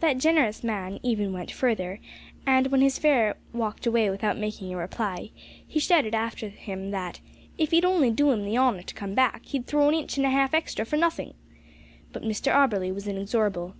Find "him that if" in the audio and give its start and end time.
6.48-7.70